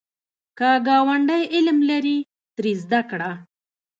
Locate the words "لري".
1.89-2.17